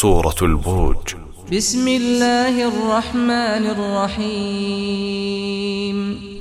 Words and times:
سورة 0.00 0.34
البروج 0.42 1.14
بسم 1.46 1.88
الله 1.88 2.54
الرحمن 2.68 3.64
الرحيم 3.70 5.06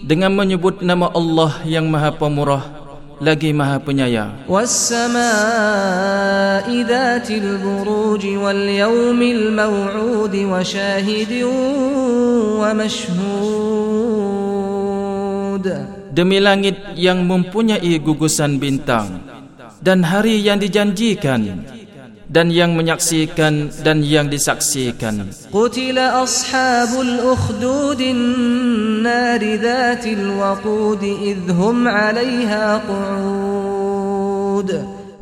Dengan 0.02 0.34
menyebut 0.34 0.82
nama 0.82 1.14
Allah 1.14 1.62
yang 1.62 1.86
maha 1.86 2.10
pemurah 2.10 2.66
Lagi 3.22 3.54
maha 3.54 3.78
penyayang 3.78 4.50
والسماء 4.50 5.24
ذات 6.68 7.30
البروج 7.32 8.24
واليوم 8.28 9.22
الموعود 9.22 10.36
وشاهد 10.36 11.32
ومشهود 12.60 13.56
Demi 16.18 16.42
langit 16.42 16.98
yang 16.98 17.22
mempunyai 17.30 18.02
gugusan 18.02 18.58
bintang 18.58 19.22
Dan 19.86 20.02
hari 20.02 20.42
yang 20.42 20.58
dijanjikan 20.58 21.62
dan 22.31 22.47
yang 22.55 22.79
menyaksikan 22.79 23.75
dan 23.83 24.07
yang 24.07 24.31
disaksikan. 24.31 25.35
Qutila 25.51 26.23
ashabul 26.23 27.19
ukhdud 27.35 27.99
nar 29.03 29.43
dhatil 29.43 30.39
waqud 30.39 31.03
idhum 31.03 31.91
'alayha 31.91 32.87
qu'ud. 32.87 34.71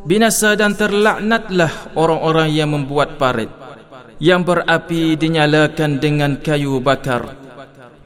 Binasa 0.05 0.52
dan 0.52 0.77
terlaknatlah 0.77 1.96
orang-orang 1.96 2.52
yang 2.52 2.77
membuat 2.77 3.16
parit 3.16 3.48
yang 4.20 4.45
berapi 4.45 5.16
dinyalakan 5.16 6.01
dengan 6.01 6.37
kayu 6.40 6.80
bakar 6.80 7.48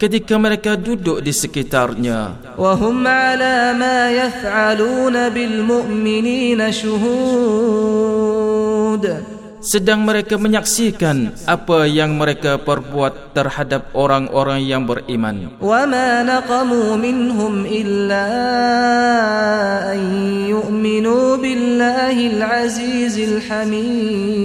ketika 0.02 0.34
mereka 0.34 0.74
duduk 0.74 1.22
di 1.22 1.30
sekitarnya. 1.30 2.54
Wahum 2.58 3.06
'ala 3.06 3.70
ma 3.74 4.10
yaf'aluna 4.10 5.30
bil 5.30 5.62
mu'minina 5.62 6.74
shuhud 6.74 8.71
شهود 8.91 9.05
Sedang 9.57 10.05
mereka 10.05 10.37
menyaksikan 10.37 11.33
apa 11.49 11.89
yang 11.89 12.13
mereka 12.13 12.61
perbuat 12.61 13.33
terhadap 13.33 13.89
orang-orang 13.97 14.61
yang 14.61 14.85
beriman 14.85 15.57
وما 15.57 16.21
نقموا 16.23 16.93
منهم 16.95 17.65
إلا 17.65 18.25
أن 19.97 20.01
يؤمنوا 20.53 21.25
بالله 21.41 22.15
العزيز 22.37 23.15
الحميد 23.17 24.37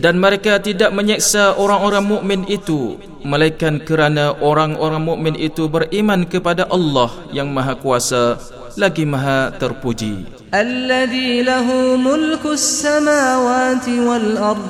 Dan 0.00 0.16
mereka 0.16 0.56
tidak 0.64 0.88
menyeksa 0.96 1.60
orang-orang 1.60 2.04
mukmin 2.16 2.48
itu 2.48 2.96
Melainkan 3.28 3.84
kerana 3.84 4.32
orang-orang 4.40 5.04
mukmin 5.04 5.36
itu 5.36 5.68
beriman 5.68 6.24
kepada 6.24 6.64
Allah 6.72 7.12
yang 7.28 7.52
maha 7.52 7.76
kuasa 7.76 8.40
lagi 8.79 9.03
maha 9.03 9.51
terpuji. 9.51 10.23
Alladhi 10.55 11.43
lahu 11.43 11.99
mulku 11.99 12.55
samawati 12.55 13.99
wal 13.99 14.39
ard 14.39 14.67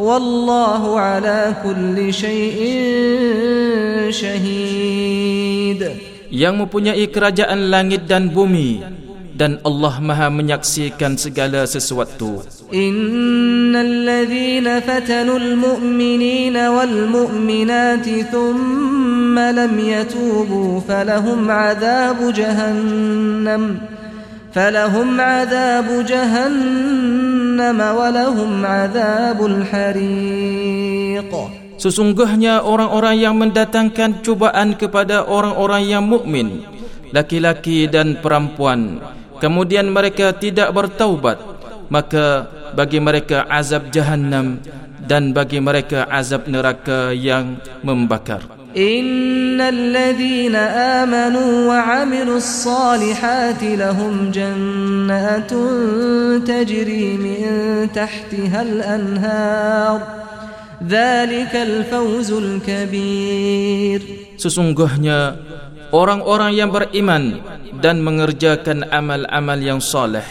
wallahu 0.00 0.96
ala 0.96 1.60
kulli 1.60 2.08
shay'in 2.08 4.08
shahid. 4.08 5.84
Yang 6.32 6.54
mempunyai 6.64 7.04
kerajaan 7.12 7.68
langit 7.68 8.08
dan 8.08 8.32
bumi 8.32 8.80
dan 9.42 9.58
Allah 9.66 9.98
Maha 9.98 10.30
menyaksikan 10.30 11.18
segala 11.18 11.66
sesuatu. 11.66 12.46
Innalladzina 12.70 14.78
fatanul 14.86 15.58
mu'minina 15.58 16.70
wal 16.70 17.10
mu'minati 17.10 18.22
thumma 18.30 19.50
lam 19.50 19.74
yatubu 19.74 20.78
falahum 20.86 21.50
'adzabu 21.50 22.30
jahannam 22.30 23.82
falahum 24.54 25.18
'adzabu 25.18 26.06
jahannam 26.06 27.82
wa 27.82 28.14
lahum 28.14 28.62
'adzabul 28.62 29.66
hariq. 29.66 31.34
Sesungguhnya 31.82 32.62
orang-orang 32.62 33.18
yang 33.18 33.34
mendatangkan 33.42 34.22
cubaan 34.22 34.78
kepada 34.78 35.26
orang-orang 35.26 35.90
yang 35.90 36.06
mukmin, 36.06 36.62
laki-laki 37.10 37.90
dan 37.90 38.22
perempuan, 38.22 39.02
kemudian 39.41 39.87
mereka 39.89 40.33
tidak 40.33 40.73
bertaubat, 40.73 41.37
maka 41.87 42.47
bagi 42.73 42.99
mereka 42.99 43.45
azab 43.47 43.89
jahannam 43.93 44.59
dan 45.07 45.31
bagi 45.31 45.63
mereka 45.63 46.05
azab 46.11 46.45
neraka 46.51 47.15
yang 47.15 47.57
membakar. 47.81 48.57
إن 48.77 49.57
الذين 49.61 50.55
آمنوا 51.01 51.51
وعملوا 51.67 52.37
الصالحات 52.37 53.63
لهم 53.63 54.13
جنات 54.31 55.51
تجري 56.45 57.05
من 57.17 57.41
تحتها 57.89 58.61
الأنهار 58.61 59.97
ذلك 60.87 61.53
الفوز 61.55 62.29
الكبير 62.31 64.01
Sesungguhnya 64.37 65.41
orang-orang 65.89 66.53
yang 66.53 66.69
beriman 66.69 67.41
dan 67.80 68.04
mengerjakan 68.04 68.84
amal-amal 68.92 69.56
yang 69.56 69.80
soleh. 69.80 70.24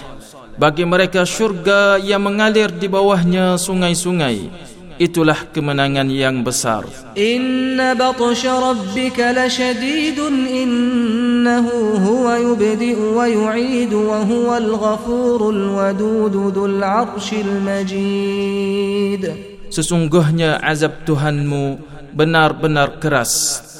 Bagi 0.60 0.86
mereka 0.86 1.26
syurga 1.26 1.98
yang 1.98 2.22
mengalir 2.22 2.70
di 2.70 2.86
bawahnya 2.86 3.58
sungai-sungai. 3.58 4.70
Itulah 5.02 5.50
kemenangan 5.50 6.06
yang 6.14 6.46
besar. 6.46 6.86
Inna 7.18 7.98
batsha 7.98 8.54
rabbika 8.62 9.34
lashadidun 9.34 10.46
innahu 10.46 11.98
huwa 11.98 12.38
yubdi'u 12.38 13.18
wa 13.18 13.26
yu'idu 13.26 13.98
wa 14.06 14.22
huwal 14.22 14.70
ghafurul 14.78 15.82
wadud 15.82 16.54
dzul 16.54 16.78
'arsyil 16.78 17.58
majid. 17.66 19.26
Sesungguhnya 19.74 20.62
azab 20.62 21.02
Tuhanmu 21.08 21.82
benar-benar 22.14 23.02
keras 23.02 23.71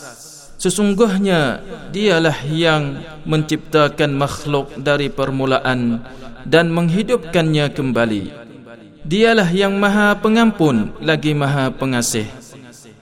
Sesungguhnya 0.62 1.58
dialah 1.90 2.38
yang 2.46 3.02
menciptakan 3.26 4.14
makhluk 4.14 4.70
dari 4.78 5.10
permulaan 5.10 6.06
dan 6.46 6.70
menghidupkannya 6.70 7.74
kembali. 7.74 8.24
Dialah 9.02 9.50
yang 9.50 9.82
maha 9.82 10.14
pengampun 10.22 10.94
lagi 11.02 11.34
maha 11.34 11.74
pengasih. 11.74 12.30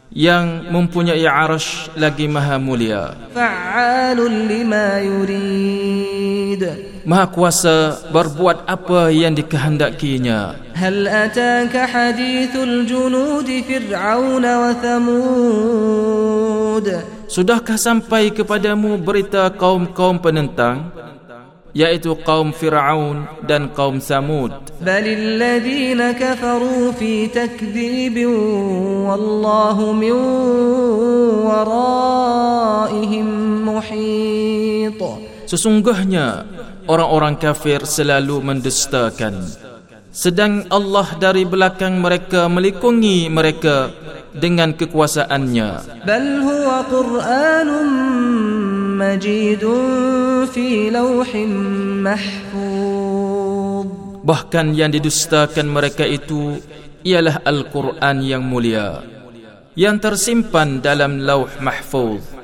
Yang 0.07 0.71
mempunyai 0.71 1.27
arash 1.27 1.91
lagi 1.99 2.31
maha 2.31 2.55
mulia. 2.55 3.19
Fa'alun 3.35 4.47
lima 4.47 5.03
yurid 5.03 5.98
tidak. 6.59 7.07
Maha 7.07 7.31
kuasa 7.31 8.03
berbuat 8.11 8.67
apa 8.67 9.07
yang 9.07 9.31
dikehendakinya. 9.31 10.59
Hal 10.75 11.07
ataka 11.07 11.87
hadithul 11.87 12.83
junud 12.83 13.47
fir'aun 13.47 14.43
wa 14.43 14.75
thamud? 14.75 15.79
Sudahkah 17.31 17.79
sampai 17.79 18.35
kepadamu 18.35 18.99
berita 18.99 19.47
kaum-kaum 19.55 20.19
penentang? 20.19 20.91
Yaitu 21.69 22.17
kaum 22.25 22.49
Fir'aun 22.49 23.29
dan 23.45 23.69
kaum 23.77 24.01
Samud. 24.01 24.49
Balilladzina 24.81 26.17
kafaru 26.17 26.89
fi 26.97 27.29
takdzibin 27.29 28.33
wallahu 29.05 29.93
min 29.93 30.17
wara. 31.45 31.98
Sesungguhnya 35.49 36.45
orang-orang 36.85 37.33
kafir 37.41 37.81
selalu 37.81 38.37
mendustakan. 38.37 39.49
Sedang 40.13 40.69
Allah 40.69 41.09
dari 41.17 41.41
belakang 41.41 41.97
mereka 41.97 42.45
melikungi 42.45 43.25
mereka 43.33 43.89
dengan 44.29 44.77
kekuasaannya. 44.77 46.05
Bal 46.05 46.27
huwa 46.45 46.85
qur'anun 46.85 47.89
majidun 48.93 50.45
fi 50.53 50.93
lawhin 50.93 51.49
mahfuz. 52.05 53.89
Bahkan 54.21 54.77
yang 54.77 54.93
didustakan 54.93 55.65
mereka 55.65 56.05
itu 56.05 56.61
ialah 57.01 57.41
al-quran 57.41 58.21
yang 58.21 58.45
mulia 58.45 59.01
yang 59.79 59.95
tersimpan 59.97 60.83
dalam 60.83 61.23
lauh 61.23 61.47
mahfuz. 61.63 62.38